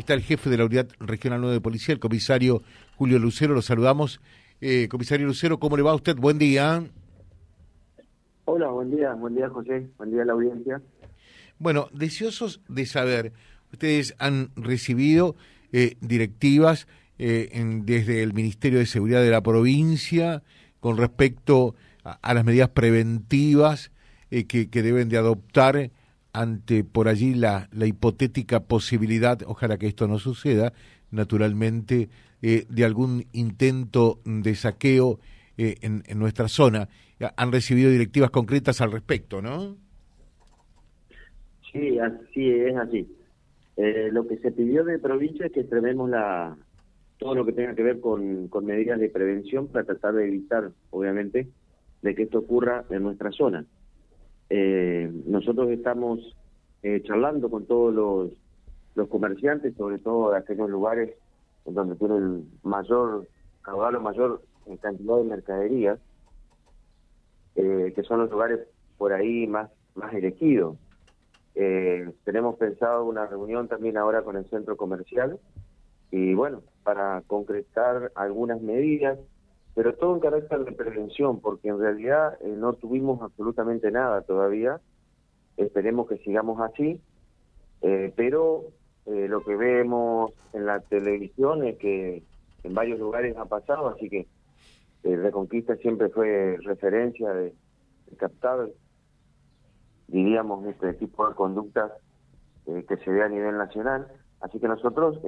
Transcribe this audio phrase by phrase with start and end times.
[0.00, 2.62] está el jefe de la Unidad Regional 9 de Policía, el comisario
[2.96, 3.54] Julio Lucero.
[3.54, 4.20] Lo saludamos.
[4.60, 6.16] Eh, comisario Lucero, ¿cómo le va a usted?
[6.16, 6.84] Buen día.
[8.44, 10.80] Hola, buen día, buen día José, buen día a la audiencia.
[11.58, 13.32] Bueno, deseosos de saber,
[13.72, 15.36] ustedes han recibido
[15.72, 16.88] eh, directivas
[17.18, 17.50] eh,
[17.84, 20.42] desde el Ministerio de Seguridad de la provincia
[20.80, 23.92] con respecto a, las medidas preventivas
[24.30, 25.90] que, que, deben de adoptar
[26.32, 30.72] ante por allí la, la hipotética posibilidad, ojalá que esto no suceda,
[31.10, 32.08] naturalmente,
[32.40, 35.20] eh, de algún intento de saqueo
[35.56, 36.88] eh, en, en, nuestra zona.
[37.36, 39.76] Han recibido directivas concretas al respecto, ¿no?
[41.72, 43.08] Sí, así es así.
[43.76, 46.56] Eh, lo que se pidió de provincia es que extrememos la,
[47.18, 50.70] todo lo que tenga que ver con, con medidas de prevención para tratar de evitar,
[50.90, 51.48] obviamente,
[52.02, 53.64] de que esto ocurra en nuestra zona.
[54.54, 56.36] Eh, nosotros estamos
[56.82, 57.94] eh, charlando con todos
[58.94, 61.14] los, comerciantes, sobre todo de aquellos lugares
[61.64, 63.26] donde tienen mayor
[63.62, 64.42] caudal o mayor
[64.82, 65.98] cantidad de mercaderías,
[67.56, 68.60] eh, que son los lugares
[68.98, 70.76] por ahí más, más elegidos.
[71.54, 75.40] Eh, tenemos pensado una reunión también ahora con el centro comercial
[76.10, 79.18] y bueno, para concretar algunas medidas
[79.74, 84.80] pero todo en carácter de prevención, porque en realidad eh, no tuvimos absolutamente nada todavía.
[85.56, 87.00] Esperemos que sigamos así,
[87.80, 88.64] eh, pero
[89.06, 92.22] eh, lo que vemos en la televisión es que
[92.64, 94.26] en varios lugares ha pasado, así que
[95.04, 97.52] Reconquista siempre fue referencia de,
[98.18, 98.68] captar,
[100.06, 101.90] diríamos, este tipo de conductas
[102.64, 104.06] que se ve a nivel nacional.
[104.40, 105.18] Así que nosotros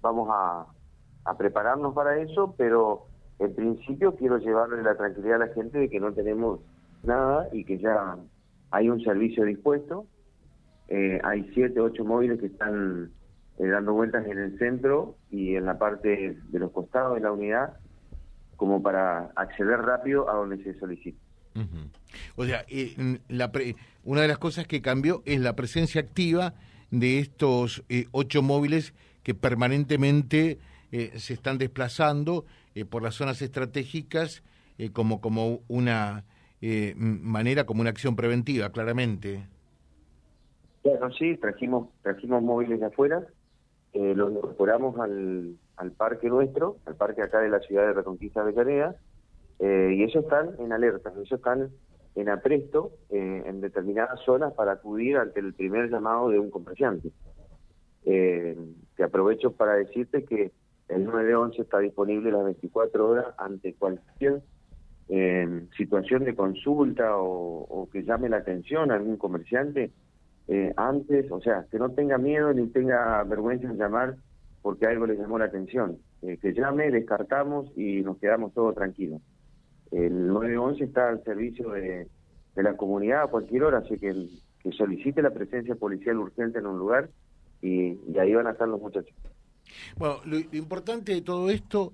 [0.00, 3.08] vamos a prepararnos para eso, pero
[3.38, 6.60] en principio quiero llevarle la tranquilidad a la gente de que no tenemos
[7.02, 8.16] nada y que ya
[8.70, 10.06] hay un servicio dispuesto.
[10.88, 13.12] Eh, hay siete, ocho móviles que están
[13.58, 17.32] eh, dando vueltas en el centro y en la parte de los costados de la
[17.32, 17.74] unidad,
[18.56, 21.18] como para acceder rápido a donde se solicita.
[22.36, 23.50] O sea, eh, la
[24.04, 26.54] una de las cosas que cambió es la presencia activa
[26.90, 28.94] de estos ocho móviles
[29.24, 30.58] que permanentemente
[30.90, 32.46] se están desplazando
[32.78, 34.44] eh, por las zonas estratégicas
[34.78, 36.24] eh, como, como una
[36.60, 39.48] eh, manera, como una acción preventiva, claramente.
[40.84, 43.26] Bueno, sí, trajimos, trajimos móviles de afuera,
[43.94, 48.54] los incorporamos al, al parque nuestro, al parque acá de la ciudad de Reconquista de
[48.54, 48.94] Canea,
[49.58, 51.70] y ellos están en alerta, ellos están
[52.14, 57.10] en apresto en determinadas zonas para acudir ante el primer llamado de un comerciante.
[58.04, 60.52] te aprovecho para decirte que
[60.88, 64.42] el 911 está disponible las 24 horas ante cualquier
[65.10, 69.90] eh, situación de consulta o, que llame la atención a algún comerciante
[70.48, 74.16] eh, antes, o sea, que no tenga miedo ni tenga vergüenza en llamar
[74.62, 75.98] porque algo le llamó la atención.
[76.22, 79.20] Eh, que llame, descartamos y nos quedamos todos tranquilos.
[79.90, 82.08] El 911 está al servicio de,
[82.56, 84.12] la comunidad a cualquier hora, así que,
[84.60, 87.08] que solicite la presencia policial urgente en un lugar
[87.62, 89.14] y ahí van a estar los muchachos.
[89.96, 91.92] Bueno, lo, importante de todo esto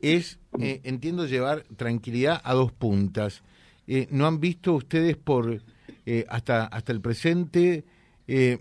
[0.00, 3.42] es, eh, entiendo, llevar tranquilidad a dos puntas.
[3.86, 5.60] Eh, ¿No han visto ustedes por
[6.06, 7.84] eh, hasta, hasta el presente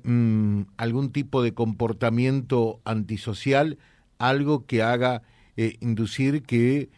[0.03, 3.77] mm, algún tipo de comportamiento antisocial,
[4.17, 5.23] algo que haga
[5.79, 6.89] inducir que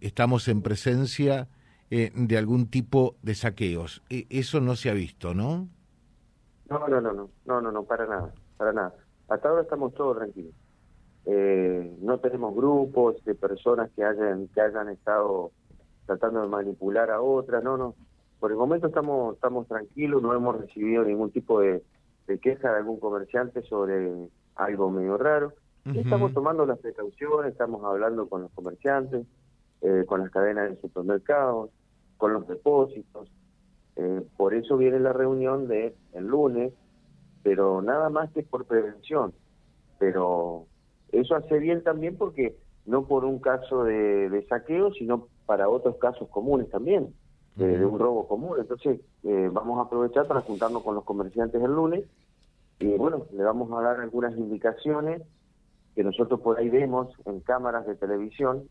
[0.00, 1.48] estamos en presencia
[1.90, 4.02] de algún tipo de saqueos?
[4.08, 5.68] eso no se ha visto, ¿no?
[6.68, 8.94] No, no, no, no, no, no, no, para nada, para nada.
[9.28, 10.52] Hasta ahora estamos todos tranquilos.
[11.26, 15.50] Eh, no tenemos grupos de personas que hayan que hayan estado
[16.06, 17.94] tratando de manipular a otras, no, no.
[18.38, 21.82] Por el momento estamos estamos tranquilos, no hemos recibido ningún tipo de,
[22.40, 25.52] queja de algún comerciante sobre algo medio raro.
[25.94, 29.24] Estamos tomando las precauciones, estamos hablando con los comerciantes,
[29.82, 31.70] eh, con las cadenas de supermercados,
[32.16, 33.30] con los depósitos.
[33.94, 36.72] Eh, por eso viene la reunión de el lunes,
[37.42, 39.32] pero nada más que por prevención.
[39.98, 40.66] Pero
[41.12, 46.28] eso hace bien también porque no por un caso de, saqueo, sino para otros casos
[46.28, 47.14] comunes también,
[47.56, 48.56] de, un robo común.
[48.58, 52.04] Entonces, eh, vamos a aprovechar para juntarnos con los comerciantes el lunes
[52.78, 55.22] y bueno, le vamos a dar algunas indicaciones
[55.94, 58.68] que nosotros por ahí vemos en cámaras de televisión,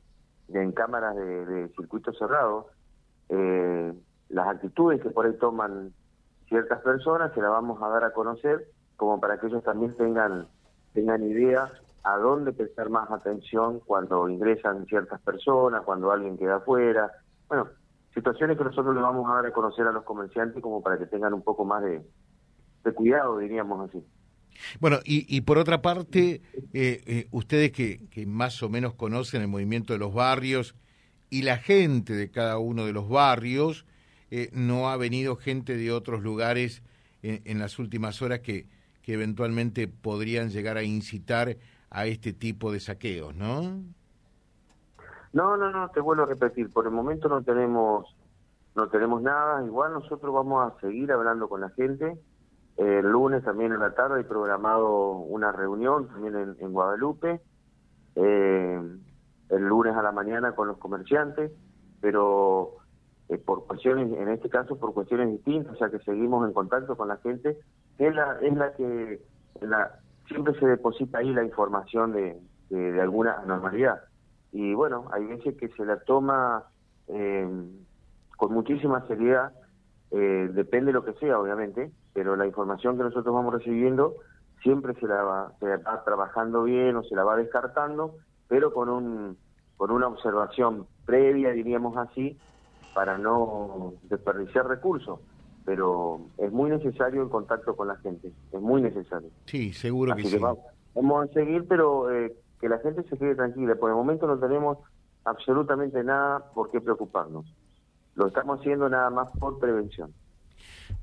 [0.49, 2.67] en cámaras de, de circuitos cerrados,
[3.29, 3.93] eh,
[4.29, 5.91] las actitudes que por ahí toman
[6.47, 8.67] ciertas personas se la vamos a dar a conocer
[8.97, 10.47] como para que ellos también tengan
[10.93, 11.71] tengan idea
[12.05, 17.11] a dónde prestar más atención cuando ingresan ciertas personas, cuando alguien queda afuera.
[17.47, 17.67] Bueno,
[18.13, 21.07] situaciones que nosotros le vamos a dar a conocer a los comerciantes como para que
[21.07, 22.03] tengan un poco más de,
[22.93, 24.05] cuidado, diríamos así.
[24.79, 26.43] Bueno, y, por otra parte,
[26.73, 30.75] eh, eh, ustedes que, más o menos conocen el movimiento de los barrios
[31.31, 33.87] y la gente de cada uno de los barrios,
[34.29, 36.83] eh, no ha venido gente de otros lugares
[37.23, 38.67] en, las últimas horas que,
[39.01, 41.57] que eventualmente podrían llegar a incitar
[41.89, 43.83] a este tipo de saqueos, ¿no?
[45.33, 48.15] No, no, no, te vuelvo a repetir, por el momento no tenemos
[48.75, 52.19] no tenemos nada, igual nosotros vamos a seguir hablando con la gente.
[52.75, 57.39] El lunes también en la tarde hay programado una reunión también en, Guadalupe,
[58.15, 58.81] eh,
[59.49, 61.53] el lunes a la mañana con los comerciantes,
[62.01, 62.75] pero
[63.29, 66.97] eh, por cuestiones, en este caso por cuestiones distintas, o sea que seguimos en contacto
[66.97, 67.57] con la gente,
[67.97, 69.21] es la, es la que
[69.61, 72.39] la, siempre se deposita ahí la información de,
[72.69, 74.01] de, alguna anormalidad.
[74.51, 76.63] Y bueno, hay veces que se la toma
[77.07, 77.47] eh,
[78.37, 79.53] con muchísima seriedad,
[80.11, 84.15] eh, depende de lo que sea, obviamente, pero la información que nosotros vamos recibiendo
[84.61, 88.15] siempre se la, va, se va trabajando bien o se la va descartando,
[88.47, 89.37] pero con, un,
[89.77, 92.37] con una observación previa, diríamos así,
[92.93, 95.19] para no desperdiciar recursos.
[95.65, 99.29] Pero es muy necesario el contacto con la gente, es muy necesario.
[99.45, 100.37] Sí, seguro que, sí.
[100.37, 103.75] vamos, a seguir, pero eh, que la gente se quede tranquila.
[103.75, 104.77] Por el momento no tenemos
[105.23, 107.45] absolutamente nada por qué preocuparnos.
[108.13, 110.13] Lo estamos haciendo nada más por prevención.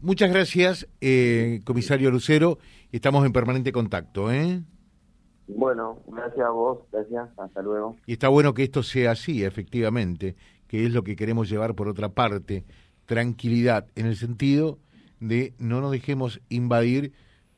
[0.00, 2.58] Muchas gracias, eh, comisario Lucero.
[2.92, 4.62] Estamos en permanente contacto, ¿eh?
[5.48, 7.96] Bueno, gracias a vos, gracias, hasta luego.
[8.06, 10.36] Y está bueno que esto sea así, efectivamente,
[10.66, 12.64] que es lo que queremos llevar por otra parte,
[13.12, 14.78] tranquilidad, en el sentido
[15.20, 17.12] de no nos dejemos invadir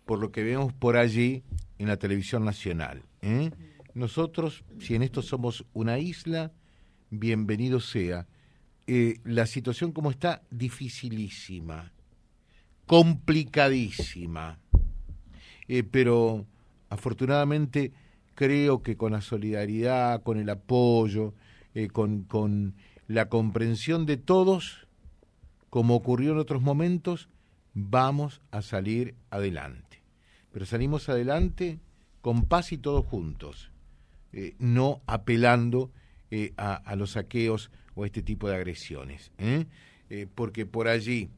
[0.05, 1.45] por lo que vemos por allí
[1.79, 3.05] en la televisión nacional.
[3.23, 3.53] ¿eh?
[3.95, 6.51] Nosotros, si en esto somos una isla,
[7.11, 8.27] bienvenido sea
[8.89, 11.93] eh, la situación como está dificilísima,
[12.85, 14.59] complicadísima,
[15.69, 16.47] eh, pero
[16.89, 17.93] afortunadamente
[18.35, 21.33] creo que con la solidaridad, con el apoyo,
[21.93, 22.75] con, con
[23.07, 24.84] la comprensión de todos,
[25.75, 27.29] como ocurrió en otros momentos,
[27.73, 30.05] vamos a salir adelante.
[30.53, 31.81] Pero salimos adelante
[32.21, 33.73] con paz y todos juntos,
[34.61, 35.91] no apelando
[36.57, 39.33] a, a los saqueos o este tipo de agresiones.
[39.39, 39.67] ¿eh?
[40.11, 41.31] Eh, porque por allí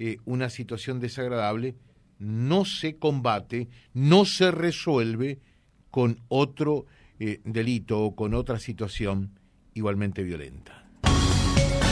[0.00, 1.76] eh, una situación desagradable
[2.18, 5.38] no se combate, no se resuelve
[5.92, 6.86] con otro
[7.44, 9.38] delito o con otra situación
[9.72, 10.87] igualmente violenta